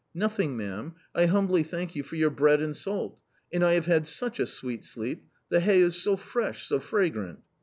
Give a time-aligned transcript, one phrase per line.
[0.25, 3.21] "Nothing, ma'am, I humbly thank you for your bread and salt....
[3.53, 7.43] and I have had such a sweet sleep; the hay is so fresh, so fragrant."